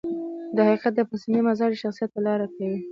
د 0.55 0.57
حقيقت 0.67 0.95
پسندي 1.09 1.39
مزاج 1.47 1.71
يې 1.75 1.81
شخصيت 1.83 2.09
ته 2.13 2.19
لاره 2.25 2.47
کوي. 2.55 2.77